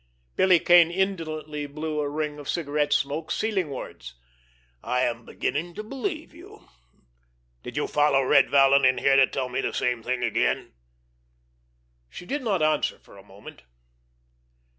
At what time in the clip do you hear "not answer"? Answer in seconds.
12.41-12.97